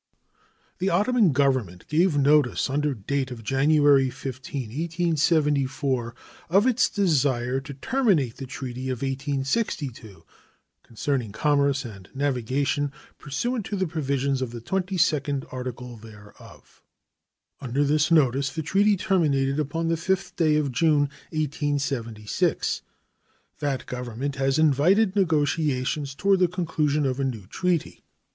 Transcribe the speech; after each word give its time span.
The 0.79 0.89
Ottoman 0.89 1.31
Government 1.31 1.87
gave 1.87 2.17
notice, 2.17 2.71
under 2.71 2.95
date 2.95 3.29
of 3.29 3.43
January 3.43 4.09
15, 4.09 4.69
1874, 4.69 6.15
of 6.49 6.65
its 6.65 6.89
desire 6.89 7.59
to 7.59 7.75
terminate 7.75 8.37
the 8.37 8.47
treaty 8.47 8.89
of 8.89 9.03
1862, 9.03 10.25
concerning 10.81 11.31
commerce 11.31 11.85
and 11.85 12.09
navigation, 12.15 12.91
pursuant 13.19 13.63
to 13.67 13.75
the 13.75 13.85
provisions 13.85 14.41
of 14.41 14.49
the 14.49 14.59
twenty 14.59 14.97
second 14.97 15.45
article 15.51 15.95
thereof. 15.97 16.81
Under 17.59 17.83
this 17.83 18.09
notice 18.09 18.51
the 18.51 18.63
treaty 18.63 18.97
terminated 18.97 19.59
upon 19.59 19.87
the 19.87 19.93
5th 19.93 20.35
day 20.35 20.55
of 20.55 20.71
June, 20.71 21.11
1876. 21.29 22.81
That 23.59 23.85
Government 23.85 24.37
has 24.37 24.57
invited 24.57 25.15
negotiations 25.15 26.15
toward 26.15 26.39
the 26.39 26.47
conclusion 26.47 27.05
of 27.05 27.19
a 27.19 27.23
new 27.23 27.45
treaty. 27.45 28.03